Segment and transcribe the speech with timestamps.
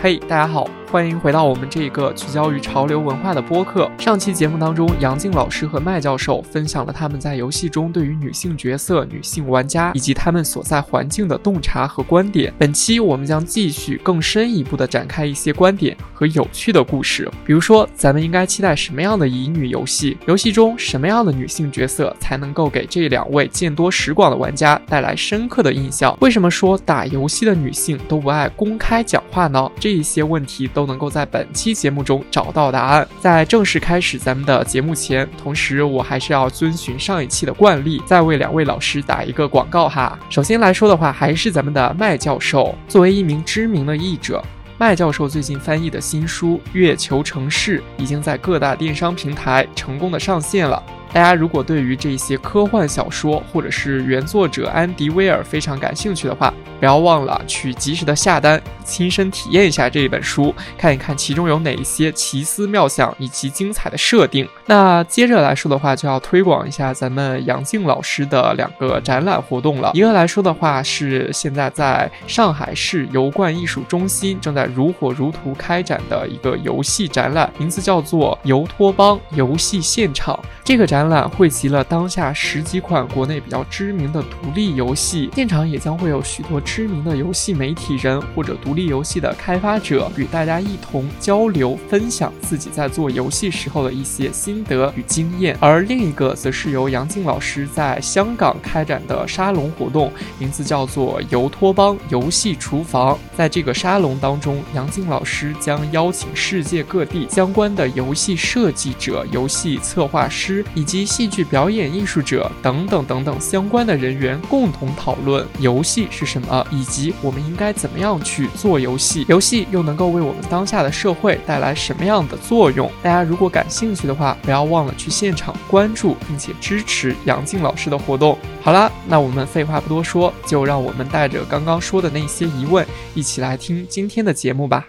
[0.00, 3.90] 嘿，大家好，欢迎回到我们这个聚焦于潮流文化的播客。
[3.98, 12.50] 上期节目当中，杨静老师和麦教授分享了他们在游戏中对于女性角色、女性玩家以及他们所在环境的洞察和观点。
[12.56, 17.30] 本期我们将继续更深一步的展开一些观点和有趣的故事。
[17.44, 20.16] 比如说，咱们应该期待什么样的乙女游戏？
[20.26, 26.16] 游戏中什么样的女性角色才能够给这两位见多识广的玩家带来深刻的印象？
[26.22, 29.70] 为什么说打游戏的女性都不爱公开讲话呢？
[29.78, 33.08] 这一些问题都能够在本期节目中找到答案。
[33.20, 40.16] 在正式开始咱们的节目前，同时我还是要遵循上一期的惯例，再为两位老师打一个广告哈。
[40.30, 44.40] 首先来说的话，还是咱们的麦教授，作为一名知名的译者，
[44.78, 50.80] 麦教授最近翻译的新书《月球城市》已经在各大电商平台成功的上线了。
[51.12, 64.48] 大家如果对于这些科幻小说或者是原作者安迪威尔非常感兴趣的话，不要忘了去及时的下单，亲身体验一下这一本书，看一看其中有哪一些奇思妙想以及精彩的设定。
[64.66, 69.90] 那接着来说的话，就要推广一下咱们杨静老师的两个展览活动了。
[69.94, 80.38] 一个来说的话，是现在在上海市油罐艺术中心正在如火如荼开展的一个游戏展览，名字叫做“游托邦游戏现场”。
[80.62, 95.56] 这个展展览汇集了当下十几款国内比较知名的独立游戏，现场也将会有许多知名的游戏媒体人或者独立游戏的开发者与大家一同交流分享自己在做游戏时候的一些心得与经验。
[95.60, 103.16] 而另一个则是由杨静老师在香港开展的沙龙活动，名字叫做“游托邦游戏厨房”。
[103.38, 110.64] 在这个沙龙当中，杨静老师将邀请世界各地相关的游戏设计者、游戏策划师。
[110.74, 122.90] 以及戏剧表演艺术者等等等等相关的人员共同讨论游戏是什么，以及我们应该怎么样去做游戏，游戏又能够为我们当下的社会带来什么样的作用？
[123.02, 128.38] 大家如果感兴趣的话，不要忘了去现场关注并且支持杨静老师的活动。
[128.62, 134.88] 好啦，那我们废话不多说，就让我们带着刚刚说的那些疑问，一起来听今天的节目吧。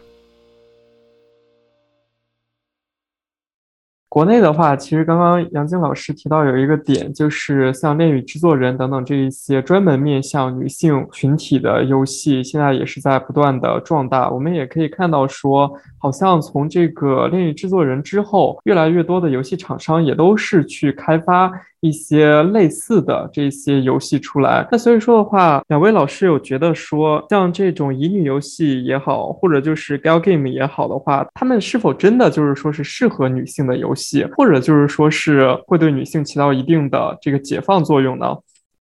[4.09, 14.27] 国内的话，其实刚刚杨静老师提到有一个点，就是像恋与制作人等等这一些专门面向女性群体的游戏，现在也是在不断的壮大。
[14.31, 21.51] 我们也可以看到说，好像从这个恋与制作人之后，越来越多的游戏厂商也都是去开发。
[21.81, 38.35] 一些类似的这些游戏出来，那所以说的话，两位老师有觉得说，像这种乙女游戏也好，或者就是 gal game 也好的话，他们是否真的就是说是适合女性的游戏，或者就是说是会对女性起到一定的这个解放作用呢？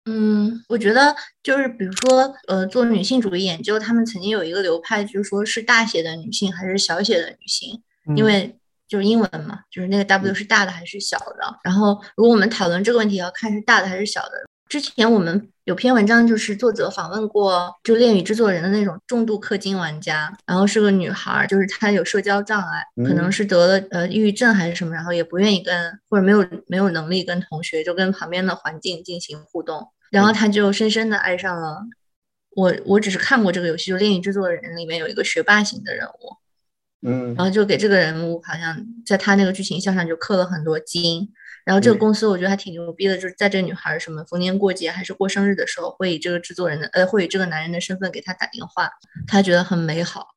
[0.06, 7.82] 嗯，我觉得就是比如说，呃，做女性主义研究，他们曾经有一个流派，就是说是大写的女性还是小写的女性，
[8.16, 8.58] 因为。
[8.86, 11.60] 就是英文嘛，就是那个 W 是大的还是小的？
[11.64, 14.32] 然后如果我们讨论这个问题，要看是大的还是小的。
[14.70, 31.82] 之前我们有篇文章，就是作者访问过就恋与制作人的那种重度氪金玩家，然后是个女孩，就是她有社交障碍，可能是得了呃抑郁症还是什么，然后也不愿意跟或者没有没有能力跟同学就跟旁边的环境进行互动，然后他就深深的爱上了
[32.56, 32.74] 我。
[32.86, 36.38] 我只是看过这个游戏，就恋与制作人里面有一个学霸型的人物。
[37.06, 41.30] 嗯，然后就给这个人物好像在他那个剧情线上就刻了很多金，
[41.66, 48.90] 然后这个公司我觉得还挺牛逼的，就是在这个女孩什么逢年过节还是过生日的时候，会以这个制作人的呃，会以这个男人的身份给他打电话，
[49.28, 50.36] 他觉得很美好。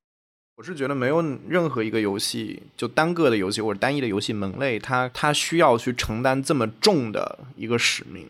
[0.56, 8.28] 我是觉得没有任何一个游戏，就单个的游戏或者单一的游戏门类，它它需要去承担这么重的一个使命，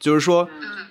[0.00, 0.48] 就是说。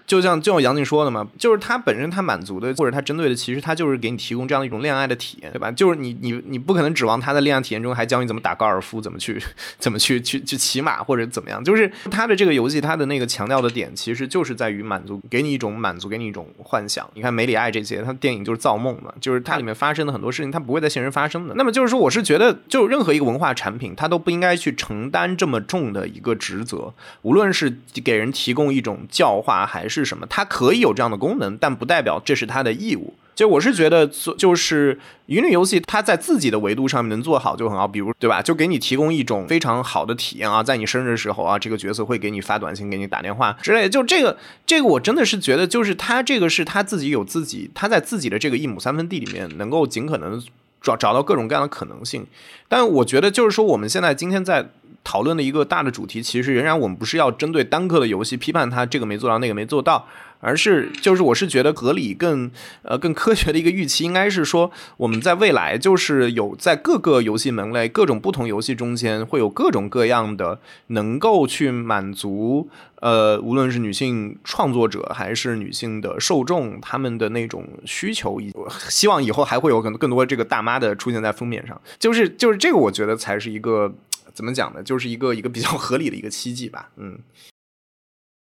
[0.09, 5.69] 就像就像杨静说的嘛，就是他本身他满足的或者他针对的，其实他就是给你提供这样的一种恋爱的体验，对吧？
[5.71, 9.39] 就是你你你不可能指望他在恋爱体验中还教你怎么打高尔夫，怎么去
[9.77, 11.63] 怎么去去去骑马或者怎么样。
[11.63, 17.07] 就是他的这个游戏，他的那个强调的点，其实就是在于满足，给你一种满足，给你一种幻想。
[17.13, 21.53] 你看《梅里爱》这些，他电影就是造梦嘛，就是它里面发生的很多事情，它不会在现实发生的。
[21.53, 26.91] 那么就是说，我是觉得，就任何一个文化产品，它都不应该去承担这么重的一个职责，
[27.21, 30.79] 无论是给人提供一种教化还是什么，它可以。
[30.79, 33.13] 有这样的功能，但不代表这是他的义务。
[33.35, 37.85] 就我是觉得，就是乙女游戏，它在自己的维度上面能做好就很好。
[37.85, 38.41] 比如，对吧？
[38.41, 43.89] 就给你提供一种非常好的体验啊，在你生日的时候啊，这个角色会给你发短信、给你打电话之类。
[43.89, 50.41] 就这个，这个我真的是觉得，就是他这个是他自己有自己，他在自己的这个一亩三分地里面，能够尽可能
[50.81, 52.25] 找找到各种各样的可能性。
[52.69, 54.69] 但我觉得，就是说，我们现在今天在
[55.03, 60.07] 讨论的一个大的主题，其实仍然我们不是要针对单个的游戏批判它这个没做到，那个没做到。
[60.41, 62.49] 而是就是我是觉得合理更
[62.83, 72.69] 呃更科学的一个预期，应该是说我们在未来就是有在各个游戏门类、各种不同游戏中间会有各种各样的能够去满足
[73.01, 78.53] 呃无论是女性创作者还是女性的受众他们的那种需求，以
[78.87, 83.93] 希望以后还会有可能更多这个大妈的出现在封面上，就是就是这个我觉得才是一个
[84.33, 87.19] 怎么讲呢，就是一个一个比较合理的一个期冀吧，嗯。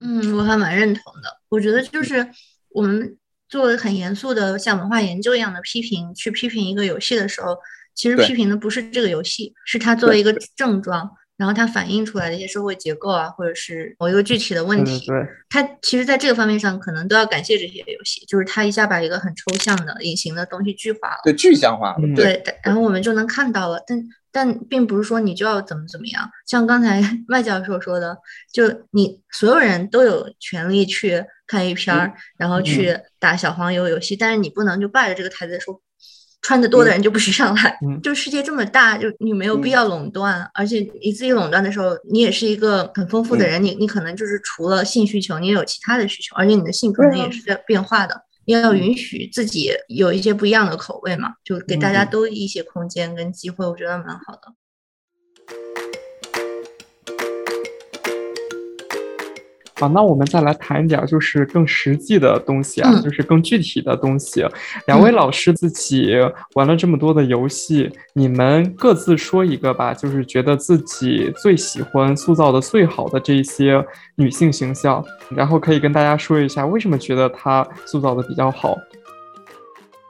[0.01, 1.41] 嗯，我还蛮认同的。
[1.49, 2.29] 我觉得就是
[2.69, 3.17] 我们
[3.49, 7.57] 做很严肃的像文化研究一样的批评，去批评一个游戏的时候，
[7.95, 15.07] 其实批评的不是这个游戏，是它作为一个症状，然后它反映出来的一些社会结构啊，或者是某一个具体的问题。
[15.07, 22.15] 对，它其实在这个方面上，可能都要感谢这些游戏，就是它一下把一个很抽象的、隐形的东西具化了，对，具象化了。
[22.15, 24.07] 对，然后我们就能看到了，但。
[24.37, 28.15] 但并不是说你就要怎么怎么样，像刚才 麦教授说的，
[28.53, 35.81] 就你所有人都有权利去看一片儿，然后去打小黄油游戏，但是你不能就霸着这个台子说，
[36.43, 37.79] 穿的多的人就不许上来。
[38.05, 48.26] 就世界这么大，就你没有必要垄断，而且你自己垄断的时候，你也是一个很丰富的人，你你可能就是除了性需求，你也有其他的需求，而且你的性可能也是在变化的。
[48.53, 54.55] 要允许自己有一些不一样的口味嘛，就给大家都一些空间跟机会，我觉得蛮好的。
[59.79, 64.43] 好，那我们再来谈一点，就是更实际的东西啊，就是更具体的东西。
[64.87, 66.15] 两位老师自己
[66.55, 73.85] 玩了这么多的游戏，你们各自说一个吧，就是觉得自己最喜欢、塑造的最好的这些
[74.15, 78.79] 女性形象，然后可以跟大家说一下为什么觉得她塑造的比较好。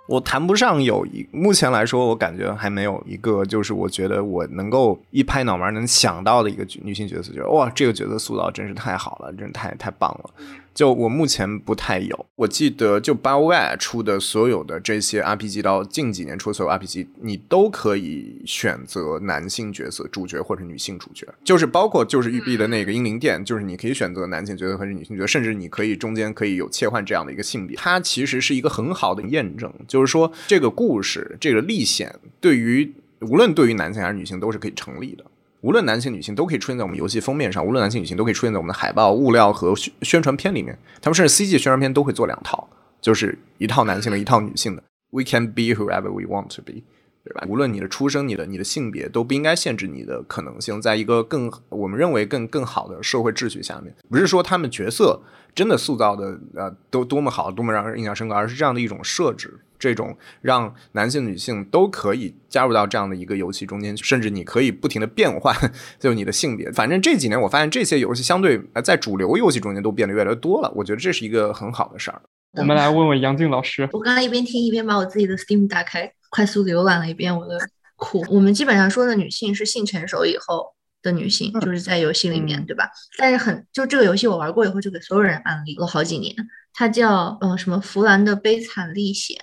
[0.07, 10.31] 我谈不上有一，目前来说，我感觉还没有一个，就是我觉得我能够一拍脑门能想到的一个女性角色，就是哇，这个角色塑造真是太好了，真是太太棒了。
[10.77, 32.93] 就我目前不太有，我记得就 BioWare 出的所有的这些 RPG 到近几年出的所有 RPG，你都可以选择男性角色主角或者女性主角，就是包括就是育碧的那个英灵殿，就是你可以选择男性角色还是女性角色，甚至你可以中间可以有切换这样的一个性别，它其实是一个很好的验证，就是说这个故事这个历险对于
[33.23, 35.25] 无论对于男性还是女性都是可以成立的。
[35.67, 40.79] 无论男性女性都可以出现在我们游戏封面上，无论男性女性都可以出现在我们的海报、物料和宣宣传片里面。
[41.03, 42.69] 他们甚至 CG 宣传片都会做两套，
[43.01, 44.83] 就是一套男性的，一套女性的。
[45.11, 46.85] We can be whoever we want to be，
[47.27, 47.47] 对吧？
[47.49, 50.81] 无论你的出生、你的、你的性别，都不应该限制你的可能性。
[50.81, 55.21] 在一个更我们认为更更好的社会秩序下面，不是说他们角色
[55.55, 59.61] 真的塑造的呃都多么好，多么让人印象深刻，而是这样的一种设置。
[59.79, 65.55] 这种让男性、女性都可以加入到这样的一个游戏中间，甚至你可以不停的变换，
[66.01, 66.73] 就你的性别。
[66.73, 72.23] 反正这几年我发现这些游戏相对在主流游戏中间都变得越来越多了，我觉得这是一个很好的事儿。
[72.53, 77.59] 我们来问问杨静老师，我刚刚一边听一边把我自己的 Steam 打开，快速浏览了一遍我的
[77.97, 78.23] 库。
[78.29, 82.91] 我们基本上说的女性是性成熟以后的女性，就是在游戏里面，对吧？
[83.17, 86.35] 但是很就这个游戏我玩过以后，就给所有人安利了好几年。
[86.75, 89.39] 它叫嗯什么弗兰的悲惨历险。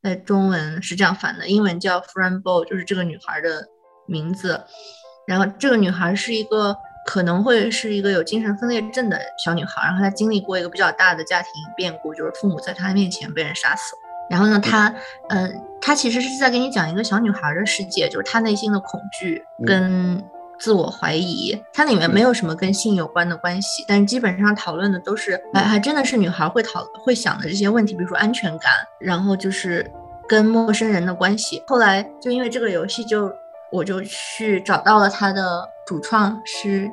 [0.00, 3.66] 在中文是这样翻的，英文叫 Fran Bo，就是这个女孩的
[4.06, 4.62] 名字。
[5.26, 6.76] 然后这个女孩是一个
[7.08, 13.96] 可能会是一个有精神分裂症的小女孩，然后她经历过一个比较大的家庭变故，就是父母在她面前被人杀死。
[14.30, 14.94] 然后呢，他，
[15.28, 20.22] 嗯，他其实是在给你讲一个小女孩的世界，就是她内心的恐惧跟。
[20.58, 29.84] 自我怀疑，它里面没有什么跟性有关的关系，但是基本上讨论的都是，还还真的是女孩会讨会想的这些问题，比如说安全感，然后就是
[30.26, 31.62] 跟陌生人的关系。
[31.66, 33.30] 后来就因为这个游戏，就
[33.70, 36.90] 我就去找到了它的主创是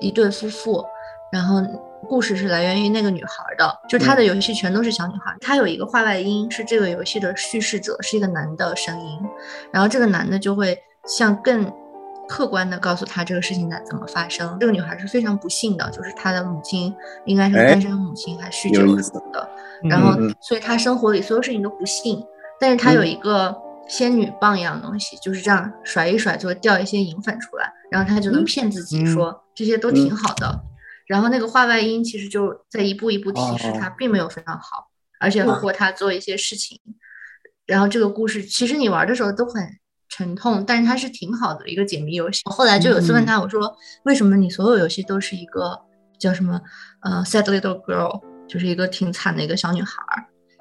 [0.00, 0.84] 一对夫妇，
[1.30, 1.62] 然后
[2.08, 9.20] 故事是来源于那个女孩的，就是她的游戏全都是小女孩，她有一个话外音是这个游戏的叙事者是一个男的声音，
[9.72, 11.72] 然后这个男的就会像更。
[12.28, 14.58] 客观的告诉她这个事情在怎么发生。
[14.58, 16.92] 这个女孩是非常不幸的，就是她的母亲
[17.24, 19.48] 应该是单身母亲，还酗酒什么的。
[19.84, 22.20] 然后，所以她生活里所有事情都不幸。
[22.58, 30.60] 但是她有一个仙女棒一样东西，就是这样甩一甩就会掉一些银粉出来，然后她就能骗自己说这些都挺好的。
[31.06, 34.88] 然后那个画外音其实就在一步一步提示他并没有非常好，
[35.20, 36.80] 而且迫她做一些事情。
[37.66, 39.78] 然后这个故事其实你玩的时候都很。
[40.08, 42.40] 沉痛，但是它是挺好的一个解谜游戏。
[42.46, 45.78] 我后来就有次问他，我说为什么你所有游戏都是一个
[46.18, 46.58] 叫什么
[47.00, 50.00] 呃 sad little girl，就是一个挺惨的一个小女孩。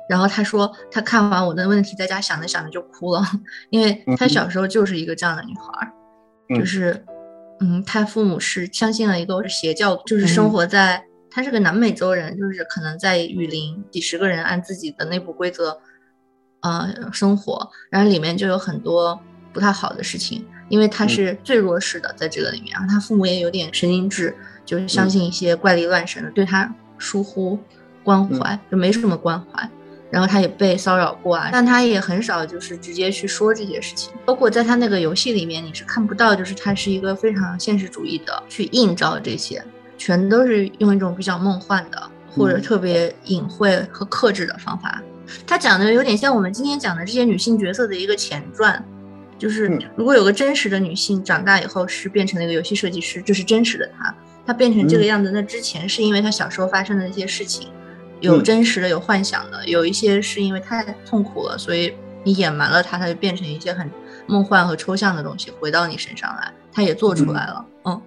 [0.10, 3.24] 然后他说他看完我的问题，在家想着想着就哭了，
[3.70, 5.94] 因为他小时候就是一个这样的女孩，
[6.58, 7.06] 就是
[7.60, 11.06] 嗯，他父母是相信了一个邪教，就是生活在。
[11.32, 15.78] 他是个南美洲人，就是可能在雨林几十个人按自己的内部规则，
[16.62, 19.20] 呃，生活，然后里面就有很多
[19.52, 24.34] 不太好的事情，因为他是最弱势的在这个里面，然后他父母也有点神经质，
[24.66, 27.60] 就是相信一些怪力乱神的，对他疏忽
[28.02, 29.70] 关怀，就没什么关怀。
[30.16, 34.14] 然后他也被骚扰过啊，但他也很少就是直接去说这些事情。
[34.24, 39.62] 包括在他那个游戏里面，你是看不到，就是他是一个非常现实主义的去映照这些，
[39.98, 45.02] 全都是用一种比较梦幻的或者特别隐晦和克制的方法。
[45.46, 48.82] 他讲的有点像我们今天讲的这些女性角色的一个前传，
[49.38, 54.16] 就是如果有个真实的女性长大以后是变成了一个游戏设计师，这是真实的她，
[54.48, 57.68] 她变成这个样子，那之前是因为她小时候发生的一些事情。
[58.26, 63.90] 有真实的，有幻想的，有一些是因为太痛苦了，所以你掩瞒了它，它就变成一些很
[64.28, 66.52] 梦幻和抽象的东西回到你身上来。
[66.74, 68.02] 它也做出来了，嗯。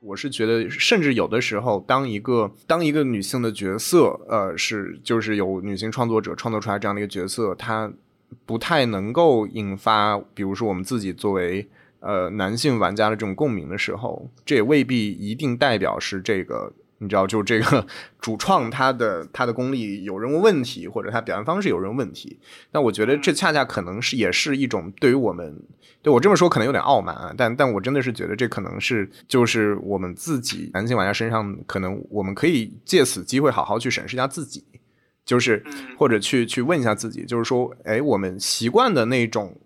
[0.00, 7.92] 我是觉得，甚至有的时候，当一个当一个女性的角色，呃，是就是有女性创作者创作出来这样的一个角色，她
[8.44, 11.68] 不太能够引发，比如说我们自己作为。
[12.06, 17.84] 呃，男性玩家的这种共鸣的时候，这也未必一定代表是这个，你知道，就这个
[18.20, 22.38] 主创他的他的功力有任何问题，或者他表现方式有任何问题。
[22.70, 25.60] 但我觉得这恰恰可能是也是一种对于我们，
[26.00, 34.64] 对我这么说可能有点傲慢啊，但但我真的是觉得这可能是就是我们自己男性玩家身上，可能我们可以借此机会好好去审视一下自己，
[35.24, 35.64] 就是
[35.98, 39.58] 或者去去问一下自己，就是说，哎，我们习惯的那种。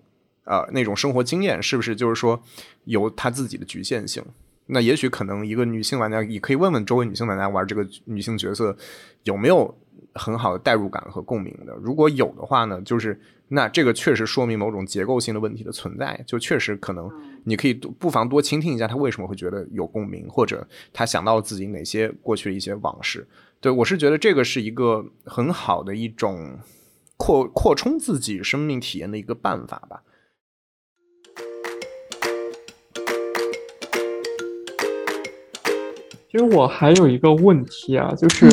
[0.50, 2.42] 呃，那种生活经验是不是就是说
[2.86, 4.20] 有他自己的局限性？
[4.66, 8.76] 那也许可能一个女性玩家也可以问问周围女性玩家玩这个女性角色
[9.22, 9.72] 有没有
[10.14, 11.72] 很好的代入感和共鸣的。
[11.80, 13.16] 如果有的话呢，就是
[13.46, 16.20] 那这个确实说明某种结构性的问题的存在。
[16.26, 17.08] 就确实可能
[17.44, 23.24] 你可以不妨多倾听一下他为什么会觉得有共鸣，或者他想到了自己哪些过去的一些往事。
[23.60, 26.58] 对我是觉得这个是一个很好的一种
[27.16, 30.02] 扩扩充自己生命体验的一个办法吧。
[36.30, 38.48] 其实我还有一个问题啊，就是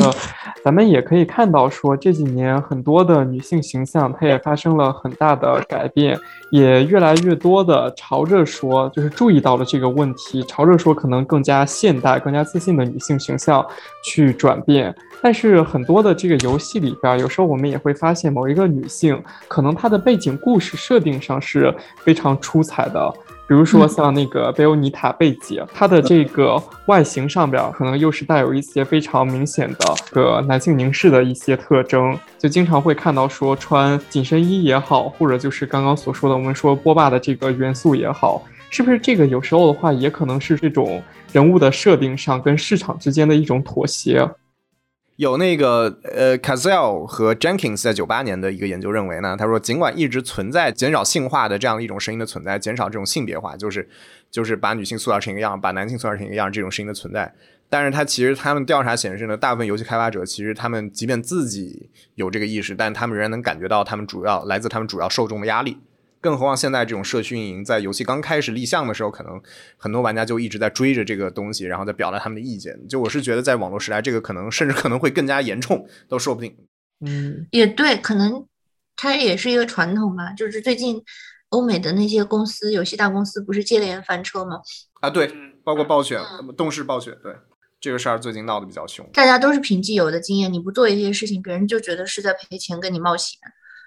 [0.63, 6.19] 咱们也可以看到，说这几年很多的女性形象，它也发生了很大的改变，
[6.49, 13.63] 也越来越多的朝着说，就是注意到了这个问题，朝着说可能更加现代、更加自信的女性形象
[14.03, 14.91] 去转变。
[15.21, 23.13] 但是很多的这个游戏里边，有时候我们也会发现，某一个女性可能她的背景故事设定上是非常出彩的。
[23.47, 41.01] 比如说像那个贝欧尼塔·贝姐，她的这个外形上边可能又是带有一些非常明显的个男性凝视的一些特征，就经常会看到说穿紧身衣也好，或者就是刚刚所说的我们说波霸的这个元素也好，是不是这个有时候的话也可能是这种
[41.31, 44.29] 人物的设定上跟市场之间的一种妥协？
[45.17, 53.89] 有那个呃 c a z e l 和 Jenkins 在九八年的一个研究认为呢，他说尽管一直存在减少性化的这样一种声音的存在，减少这种性别化，就是
[54.29, 57.33] 就是把女性塑造成一个样，把男性塑造成一个样这种声音的存在，
[57.67, 65.79] 但是他其实他们调查显示呢，大部分游戏开发者其实他们即便自己有这个意识，但他们仍然能感觉到他们主要来自他们主要受众的压力。
[66.19, 69.41] 更何况现在这种社区运营，在游戏刚开始立项的时候，可能
[69.77, 72.75] 很多玩家就一直在追着这个东西，然后在表达他们的意见。
[72.87, 76.55] 就我是觉得，在网络时代，这个可能甚至可能会更加严重，都说不定。
[77.05, 78.45] 嗯，也对，可能
[78.95, 80.33] 它也是一个传统吧。
[80.33, 81.01] 就是最近
[81.49, 84.59] 欧美的那些公司，游戏大公司不是接连翻车吗？
[85.01, 85.31] 啊，对，
[85.63, 86.19] 包括暴雪、
[86.57, 87.35] 动视暴雪，对
[87.79, 89.07] 这个事儿最近闹得比较凶。
[89.13, 93.39] 大家都是凭既有的经验，你不做一些事情，别人就觉得是在赔钱跟你冒险。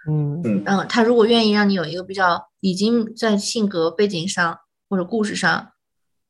[0.08, 0.40] 嗯。
[0.64, 0.86] 嗯。
[0.88, 5.68] 他如果愿意让你有一个比较已经在性格背景上或者故事上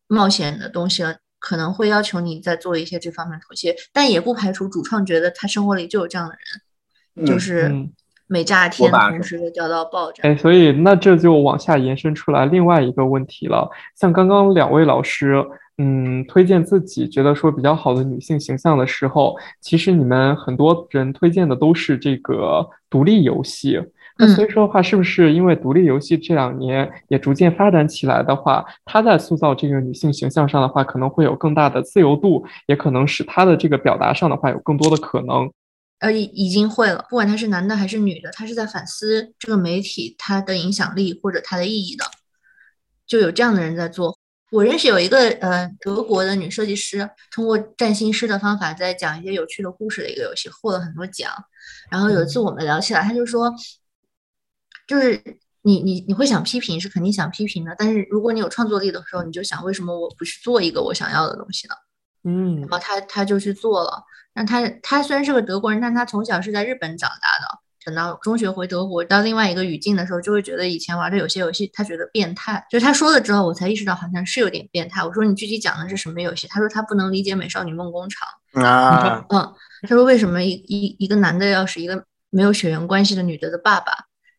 [0.07, 6.35] 冒险的东西了，可能会要求你再做一些这方面妥协，但也不排除主创觉得他生活里就有这样的
[7.15, 7.73] 人，就是
[8.27, 10.23] 美炸天，同时又掉到爆炸。
[10.23, 15.45] 哎，所以那这就往下延伸出来另外一个问题了，像刚刚两位老师。
[15.83, 23.81] 嗯，推荐自己觉得说比较好的女性形象的时候，其实你们很多人推荐的都是这个独立游戏。
[24.19, 35.51] 那所以说的话，是不是因为独立游戏这两年也逐渐发展起来的话，它在塑造这个女性形象上的话，可能会有更大的自由度，也可能使它的这个表达上的话有更多的可能。
[36.01, 42.05] 呃，已已经会了，不管他是男的还是女的，他是在反思这个媒体它的影响力或者它的意义的，
[43.07, 44.20] 就有这样的人在做。
[44.51, 51.33] 我认识有一个呃德国的女设计师，通过占星师的方法在讲一些有趣的故事的一个游戏，获了很多奖。
[51.91, 53.53] 然后有一次我们聊起来，她就说，
[54.89, 55.23] 就是
[55.63, 61.75] 你你你会想批评是肯定想批评的，但是如果你有创作力的时候，你就想为什么我不去做一个我想要的东西呢？
[62.25, 64.03] 嗯，然后她她就去做了。
[64.35, 67.61] 那她她虽然是个德国人，但她从小是在日本长大的。
[67.85, 72.65] 等到中学回德国到另外一个语境的时候，就会觉得以前玩的有些游戏他觉得变态。
[72.71, 75.03] 就是他说了之后，我才意识到好像是有点变态。
[75.03, 76.47] 我说你具体讲的是什么游戏？
[76.49, 78.29] 他说他不能理解《美少女梦工厂》
[78.65, 83.93] 啊，嗯，他说为什么一一一个男的要是一个没有血缘关系的女的的爸爸？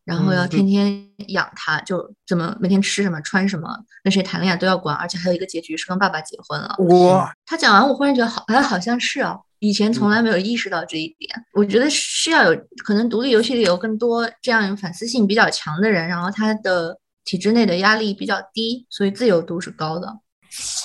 [0.04, 3.70] 然后要天天养他，就怎么每天吃什么穿什么，
[4.04, 6.76] 跟谁谈恋爱都要管，而且还有一个结局是跟爸爸结婚了。
[6.90, 7.32] 哇！
[7.46, 11.30] 他讲完，我忽然觉得好，哎，好像是哦，以前从来没有意识到这一点。
[11.54, 20.08] 我觉得是要有可能独立游戏里有更多这样反思性比较强的人，然后他的体制内的压力比较低，所以自由度是高的。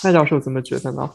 [0.01, 1.11] 蔡教授怎么觉得呢？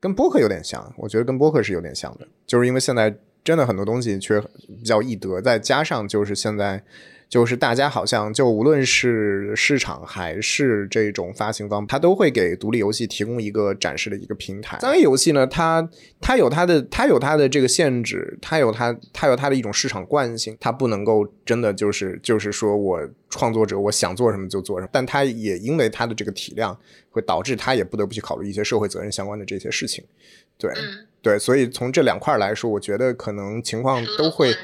[0.00, 6.84] 跟播客有点像，我觉得跟播客是有点像的，就是因为现在真的很多东西缺比较易得，再加上就是现在。
[7.28, 14.78] 就是大家好像就无论是市场还是这种发行方，它都会给独立游戏提供一个展示的一个平台。
[14.80, 15.86] 三 A 游戏呢，它
[16.22, 26.74] 它有它的它有它的这个限制，它有它它有它的一种市场惯性，它不能够真的就是就是说我创作者我想做什么就做什么，但它也因为它的这个体量，
[27.10, 30.02] 会导致它也不得不去考虑一些社会责任相关的这些事情。
[30.56, 30.72] 对
[31.20, 34.54] 对，所以从这两块来说，我觉得可能情况都会。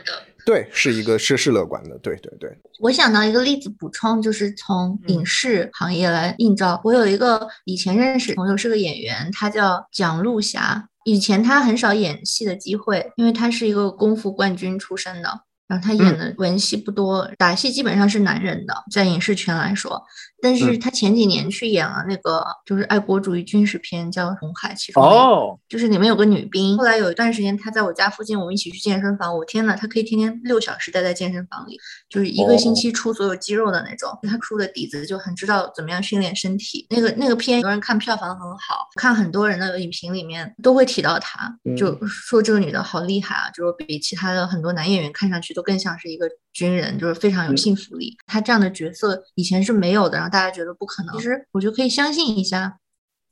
[0.44, 2.50] 对，是一个是是乐观的，对对对。
[2.80, 6.80] 我想到一个例子补充，就是从影视行业来映照。
[6.84, 10.88] 我有一个以前认识朋友是个演员，他叫蒋璐霞。
[11.04, 15.40] 以前他很少演戏的机会，因为他是一个功夫冠军出身的。
[15.66, 20.02] 然后他演的文戏不多，打戏基本上是男人的，在影视圈来说。
[20.44, 26.76] 但是他前几年去演了那个就是爱国主义军事片，叫《红海》，其中哦，就是里面有个女兵。
[26.76, 29.34] 后来有一段时间他在我家附近，我们一起去健身房。
[29.34, 31.78] 我天呐，他可以天天六小时待在健身房里，
[32.10, 34.10] 就是一个星期出所有肌肉的那种。
[34.28, 36.86] 他出的底子就很知道怎么样训练身体。
[36.90, 46.28] 那个那个片，有人看票房很好，看很多人的影评里面都会提到她，就说这个女的好厉害啊，就是比其他的很多男演员看上去都更像是一个。
[46.54, 51.14] 军人就是非常有信服力，他这样的角色以前是没有的，然后大家觉得不可能。
[51.16, 52.78] 其实我觉得可以相信一下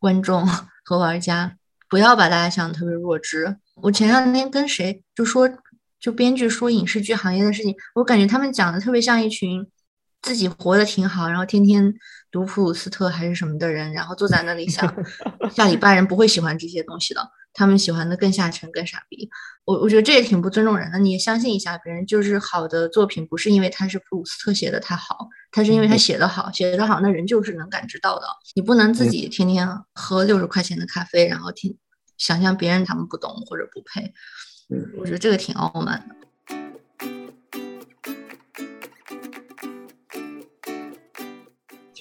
[0.01, 0.45] 观众
[0.85, 1.57] 和玩家，
[1.89, 3.57] 不要把大家想的特别弱智。
[3.77, 5.49] 我前两天跟谁就说，
[6.01, 9.65] 就编剧说影视剧行业的事情，我感觉他们讲的特别像一群
[10.21, 11.95] 自己活得挺好，然后天天
[12.33, 14.93] 读普鲁斯特还是什么的人，然后坐在那里想，
[15.55, 17.31] 下礼拜人不会喜欢这些东西的。
[17.55, 19.29] 他们喜欢的更下沉、更傻逼，
[19.65, 20.99] 我我觉得这也挺不尊重人的。
[20.99, 28.27] 你也相信一下别人，就是好的作品不是因为他是普鲁斯特写的他好，他是因为他写的好，写的好那人就是能感知到的。
[28.55, 31.77] 你不能自己天天喝六十块钱的咖啡，然后听
[32.17, 34.15] 想象别人他们不懂或者不配。
[34.71, 36.15] 嗯，我觉得这个挺傲慢的。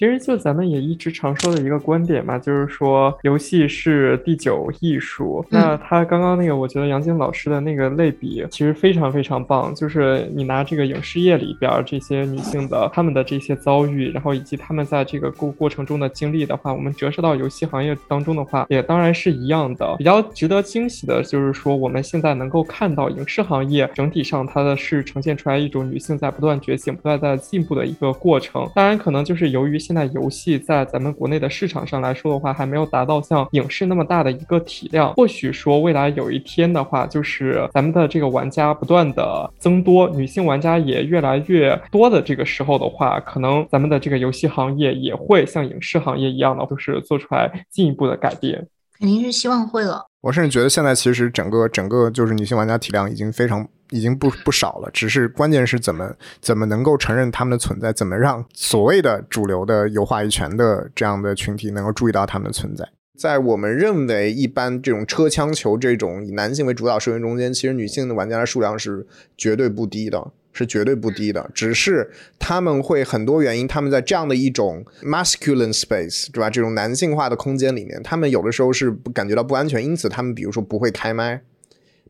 [0.02, 5.46] 其实就咱们也一直常说的一个观点嘛，就是说游戏是第九艺术。
[5.48, 9.72] 那他刚刚那个，我觉得杨晶老师的那个类比其实非常非常棒。
[9.76, 19.94] 就是你拿这个影视业里边这些女性的她们的这些遭遇，然后以及她们在这个过过程中的经历的话，我们折射到游戏行业当中的话，也当然是一样的。
[19.98, 28.68] 比较值得惊喜的就是说，我们现在能够看到影视行业整体上它的是呈现出来一种女性在不断觉醒、不断在进步的一个过程。
[28.74, 35.12] 当然，可能就是由于现现在游戏在咱们国内的市场上来说的话，还没有达到像影视那么大的一个体量。
[35.12, 48.66] 或许说未来有一天的话，就是咱们的这个玩家不断的增多，女性玩家也越来越多的这个时候的话，可能咱们的这个游戏行业也会像影视行业一样的，就是做出来进一步的改变。
[48.98, 50.06] 肯定是希望会了。
[50.22, 53.68] 我甚至觉得现在其实整个整个就是女性玩家体量已经非常。
[53.92, 62.88] 已经不不少了，只是关键是怎么怎么能够承认他们的存在，怎么让所谓的主流的有话语权的这样的群体能够注意到他们的存在。
[63.16, 71.48] 在我们认为一般这种车枪球这种以男性为主导社群中间，其实女性的玩家的数量是绝对不低的，是绝对不低的。
[71.54, 76.50] 只是他们会很多原因，他们在这样的一种 masculine space，对吧？
[76.50, 81.42] 这种男性化的空间里面，他们有的时候是感觉到不安全，因此他们比如说不会开麦。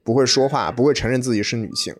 [0.04, 1.94] 不会说话，不会承认自己是女性，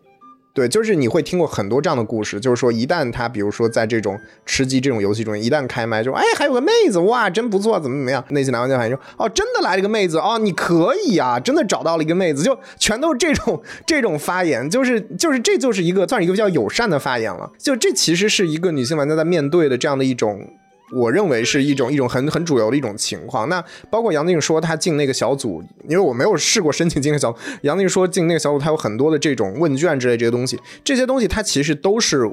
[0.53, 8.23] 对，就是你会听过很多这样的故事，就是说一旦他，比如说在这种吃鸡这种游戏中，一旦开麦，就哎，还有个妹子，哇，真不错，怎么怎么样？
[8.29, 20.47] 那些男玩家反应说，哦，真的来了个妹子，哦，你可以啊，真的找到了一个妹子，就全都是这种 这种发言，就是就是这就是一个算是一个比较友善的发言了，就这其实是一个女性玩家在面对的这样的一种。
[20.91, 23.47] 我认为是一种一种很很主流的一种情况。
[23.49, 27.37] 那包括杨静说他进那个小组，因为我没有试过申请进那个小组。
[27.61, 32.29] 杨静说进那个小组，他有很多的这种问卷之类这些东西，这些东西他其实都是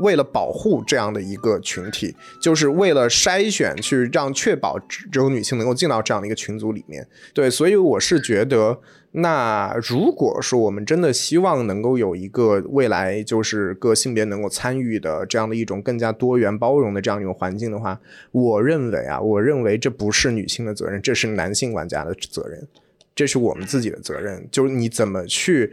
[0.00, 7.06] 为了保护这样的一个群体，就是为了筛选，去让确保只有女性能够进到这样的一个群组里面。
[7.32, 8.78] 对，所以我是觉得，
[9.12, 18.00] 那如果说我们真的希望能够有一个未来，就是各性别能够参与的这样的一种更加多元包容的这样一种环境的话，
[18.32, 22.66] 我认为啊，我认为这不是女性的责任，这是男性玩家的责任，
[23.14, 25.72] 这是我们自己的责任，就是你怎么去。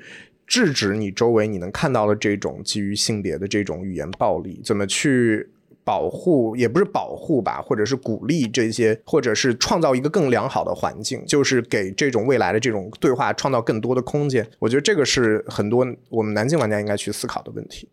[0.51, 5.49] 制止你周围你能看到的这种基于性别的这种语言暴力，怎么去
[5.81, 6.53] 保护？
[6.57, 14.45] 也不是保护吧，或者是鼓励这些，或者是创造一个更良好的环境，就是给这种未来的这种对话创造更多的空间。
[14.59, 17.87] 我觉得这个是很多我们男性玩家应该去思考的问题。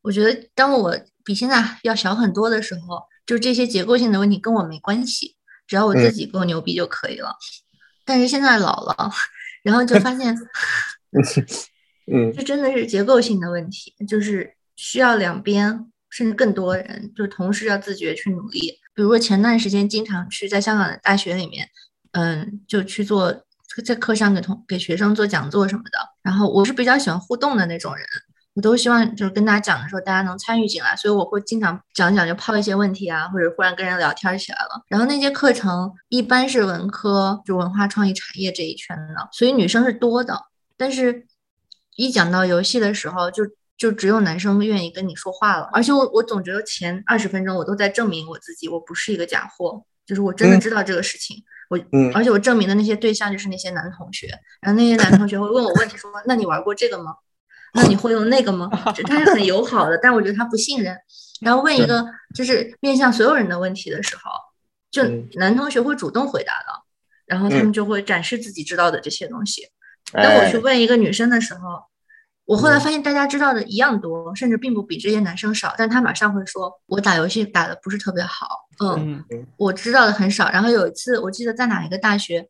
[0.00, 5.36] 我觉得当我比现在要小很多的时候，就这些结构性的问题跟我没关系，
[5.66, 7.36] 只要我自己够牛逼就可以了。
[8.06, 9.12] 但是现在老了，
[9.62, 10.34] 然后就发现。
[12.12, 18.72] 嗯，这真的是结构性的问题，就是需要两边甚至更多人，就同时要自觉去努力。
[18.94, 21.68] 比如说前段时间经常去在香港的大学里面，
[22.12, 23.34] 嗯，就去做
[23.84, 25.98] 在课上给同给学生做讲座什么的。
[26.22, 28.06] 然后我是比较喜欢互动的那种人，
[28.54, 30.94] 我都希望就是跟大家讲的时候，大家能参与进来。
[30.94, 34.82] 所以我会经常讲讲，就抛一些问题啊，或者忽然跟人聊天起来了。
[34.88, 40.40] 然后那些课程一般是文科，就文化创意产业这一圈的，所以女生是多的。
[40.76, 41.26] 但是，
[41.96, 43.44] 一讲到游戏的时候，就
[43.76, 45.68] 就只有男生愿意跟你说话了。
[45.72, 51.42] 而且我我总觉得前二十分钟我都在证明我自己，我不是一个假货，就是我真的知道这个事情。
[51.68, 51.78] 我，
[52.14, 54.28] 而且我证明的那些对象就是那些男同学。
[54.60, 57.16] 然后那些男同学会问我问题，说：“那你玩过这个吗？
[57.74, 58.70] 那你会用那个吗？”
[59.04, 60.96] 他是很友好的，但我觉得他不信任。
[61.40, 64.30] 然后问一个就是面向所有人的问题的时候，
[64.90, 65.02] 就
[65.38, 66.66] 男同学会主动回答的，
[67.26, 69.62] 然后他们就会展示自己知道的这些东西。
[70.12, 71.60] 当我去问一个女生的时候，
[72.44, 75.74] 我后来发现大家知道的一样多，甚至并不比这些男生少。
[75.76, 78.46] 但他马上会说：“我打游戏打的不是特别好，
[78.96, 79.24] 嗯，
[79.56, 82.48] 我知道的很少。”然后有一次，我记得在哪一个大学，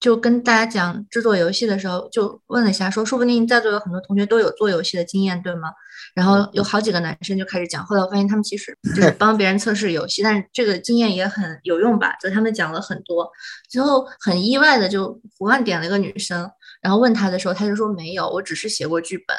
[0.00, 5.70] 就跟大家讲制作游戏的时候，就问了一下，说：“说不定在座有很多同学都有做游戏的经验，对吗？”
[6.12, 7.84] 然后有好几个男生就开始讲。
[7.84, 12.16] 后来我发现他们其实就是帮别人测试游戏， 但是这个经验也很有用吧？
[12.20, 13.30] 就他们讲了很多，
[13.68, 16.50] 最后很意外的就胡乱点了一个女生。
[16.86, 19.36] 然后问他的时候，他就说没有，我只是写过剧本。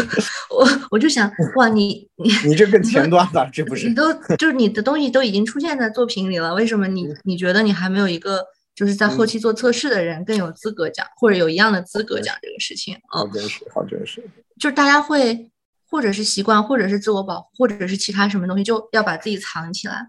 [0.48, 3.46] 我我就想，哇，你你你这更前端了？
[3.52, 8.42] 这不是你都就是你的东西都已经出现在作品里了，为什么你你觉得你还没有一个
[8.74, 12.96] 就是在后期做测试的人更有资格讲，或者有一样的资格讲这个事情？
[13.08, 14.24] 好真实，好真实。
[14.58, 15.50] 就是大家会
[15.90, 20.08] 或者是习惯，或者是自我保护，或者是其他什么东西，就要把自己藏起来。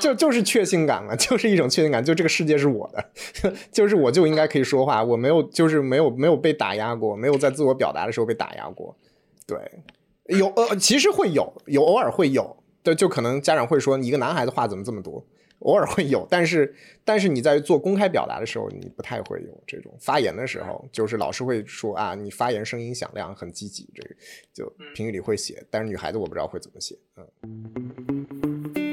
[0.00, 3.10] 就就是确信感嘛， 就是一种确信感，就这个世界是我的，
[3.70, 8.96] 就是我就应该可以说话，我没有就是没有没有被打压过，没有在自我表达的时候被打压过。
[9.46, 9.58] 对，
[10.36, 15.24] 有呃，其实会有，有偶尔会有，对，就可能家长会说你一个男孩子话怎么这么多，
[15.60, 24.14] 偶尔会有，但是但是你在做公开表达的时候，你不太会有这种发言的时候，就是老师会说啊，你发言声音响亮，很积极，这个
[24.52, 28.87] 就评语里会写，但是女孩子我不知道会怎么写，嗯。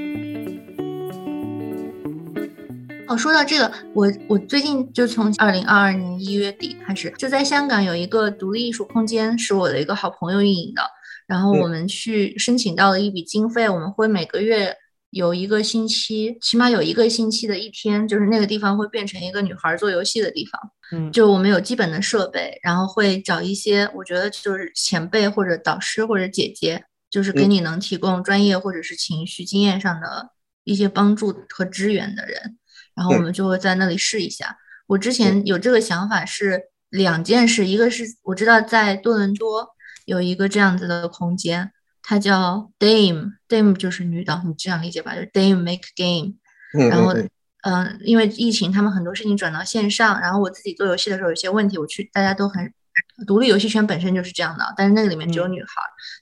[3.15, 10.81] 哦，说到这个，我我最近就从二零二二年一月底开始，就在香港有一个独立艺术空间，是我的一个好朋友运营的。
[11.25, 14.75] 然后我们去申请到了一笔经费，我们会每个月
[15.11, 20.61] 有一个星期，起码有一个星期的一天，就是那个地方会变成一个女孩做游戏的地方。
[20.91, 30.31] 嗯，就我们有基本的设备，然后会找一些我觉得就是前辈或者导师或者姐姐，就是给你能提供专业或者是情绪经验上的
[30.65, 32.57] 一些帮助和支援的人。
[32.95, 34.57] 然后我们就会在那里试一下。
[34.87, 39.67] 我之前有这个想法是两件事，一个是我知道在多伦多
[40.05, 46.35] 有一个这样子的空间，它叫 Dame，Dame 就是女的，你这样理解吧，就是 Dame Make Game。
[46.89, 47.13] 然后，
[47.63, 50.21] 嗯，因为疫情，他们很多事情转到线上。
[50.21, 52.71] 然后我自己做游戏的时候有些问题，我去大家都很
[53.25, 55.69] 独立游戏圈本身就是这样的，但是那个里面只有女孩，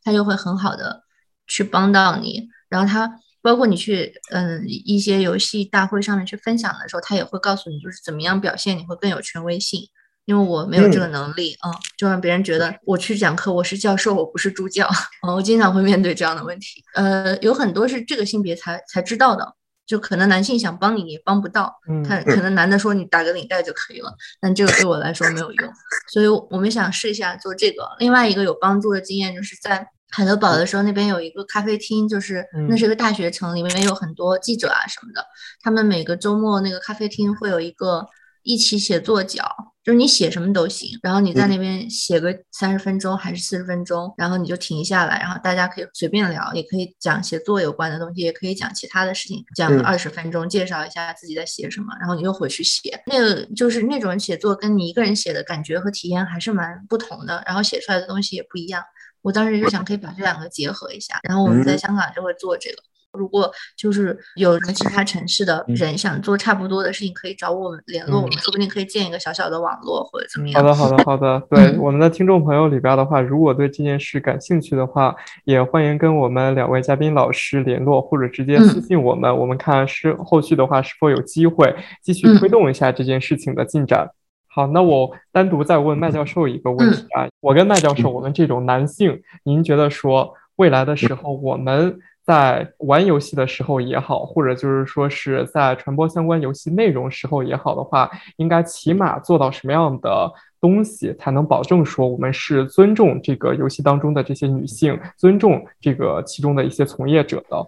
[0.03, 1.03] 她就会很好的
[1.47, 2.49] 去帮到你。
[2.69, 3.19] 然后她。
[3.43, 9.82] 包括你去嗯一些游戏大会上面去分享的时候，他也会告诉你就是怎么样表现你会更有权威性，
[10.25, 14.89] 因为我没有这个能力嗯，就让别人觉得我去讲课我是教授我不是助教
[15.27, 19.53] 嗯，我经常会面对这样的问题，呃有很多是这个性别才才知道的，
[19.86, 21.75] 就可能男性想帮你也帮不到，
[22.08, 25.73] 他可能男的说你打个领带就可以了，但这个对我来说没有用，
[26.13, 27.89] 所以我们想试一下做这个。
[27.99, 29.86] 另外一个有帮助的经验就是在。
[30.15, 35.26] 海德堡的时候，那边有一个咖啡厅，就是那是一个大学城，里面有很多记者啊什么的。
[35.63, 38.06] 他们每个周末那个咖啡厅会有一个
[38.43, 39.43] 一起写作角，
[39.84, 53.02] 就是你写什么都行，然后你在那边写个三十分钟还是四十分钟，然后你就停下来，然后大家可以随便聊，也可以讲写作有关的东西，也可以讲其他的事情，讲个二十分钟，介绍一下自己在写什么，然后你又回去写。
[53.08, 58.84] 那个就是那种写作，跟你一个人写的感觉和体验还是蛮不同的，然后写出来的东西也不一样。
[59.23, 62.77] 我当时就想可以把这两个结合一下，然后我们在香港就会做这个。
[63.13, 70.59] 如果就是有什么其他城市的人想做差不多的事情，可以找我们联络，我们说不定可以建一个小小的网络或者怎么样。
[70.59, 71.39] 好的，好的，好的。
[71.47, 84.09] 对我们的听众朋友里边的话，如果对这件事感兴趣的话，也欢迎跟我们两位嘉宾老师联络，或者直接私信我们，我们看是后续的话是否有机会继续推动一下这件事情的进展。
[84.53, 91.99] 好，那我单独再问麦教授一个问题啊，我跟麦教授，我们这种男性，您觉得说未来的时候我们。
[92.25, 107.61] 在玩游戏的时候也好，或者就是说是在传播相关游戏内容时候也好的话，应该起码做到什么样的东西，才能保证说我们是尊重这个游戏当中的这些女性，尊重这个其中的一些从业者的？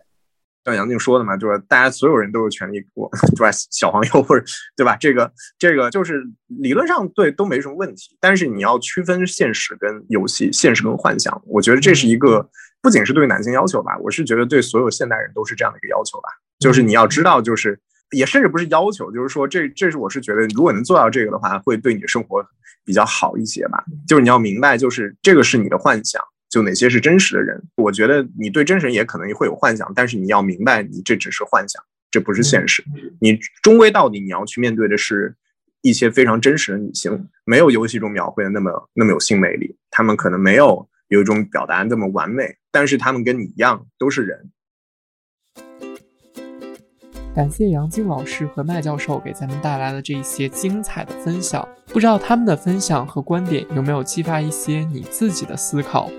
[0.66, 3.50] 像杨静说的嘛，就是大家所有人都有权利过， 对吧？
[3.72, 4.44] 小黄油或者
[4.76, 4.98] 对吧？
[5.00, 12.50] 这个这个就是理论上对都没什么问题，但是你要区分现实跟游戏，现实跟幻想，我觉得这是一个。
[12.82, 16.30] 不仅是对男性要求吧，我是觉得对所有现代人都是这样的一个要求吧。
[16.60, 17.80] 就是你要知道，就是
[18.12, 22.46] 也甚至不是要求，就是说这这是我是觉得，如果能做到这个的话，会对你的生活
[22.84, 23.84] 比较好一些吧。
[24.08, 27.62] 就是你要明白，就是这个是你的幻想，就哪些是真实的人。
[27.76, 32.84] 我觉得你对真实人也可能会有幻想，但是你要明白，你这只是幻想，这不是现实。
[33.20, 35.36] 你终归到底你要去面对的是
[35.82, 40.88] 一些非常真实的女性，没有游戏中描绘的那么那么有性魅力，她们可能没有。
[41.10, 44.50] 有一种表达那么完美，但是她们跟你一样都是人。
[47.36, 56.10] 感谢杨静老师和麦教授给咱们带来的这一些精彩的分享，不知道他们的分享和观点有没有激发一些你自己的思考。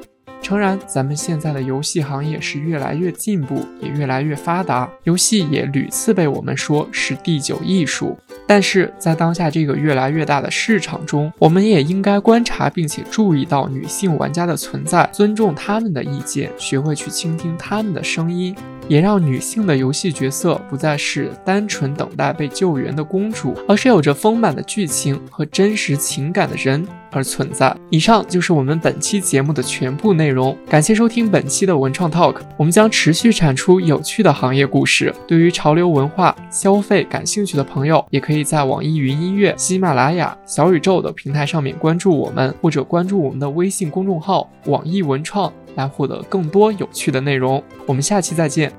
[0.47, 8.17] 诚然，咱们现在的游戏行业是越来越进步，也越来越发达，游戏也屡次被我们说是第九艺术。
[8.47, 18.55] 但是在当下这个越来越大的市场中，我们也应该观察并且注意到女性玩家的存在，尊重他们的意见，学会去倾听他们的声音。
[18.89, 27.75] 也让女性的游戏角色不再是单纯等待被救援的公主，而是有着丰满的剧情和真实情感的人而存在。
[27.91, 32.37] 以上就是我们本期节目的全部内容，感谢收听本期的文创 Talk。
[32.57, 35.15] 我们将持续产出有趣的行业故事。
[35.27, 45.53] 对于潮流文化消费感兴趣的朋友，也可以在网易云音乐、喜马拉雅、小宇宙的平台上面关注我们，或者关注我们的微信公众号“网易文创”。
[45.77, 48.71] 来获得更多有趣的内容，我们下期再见。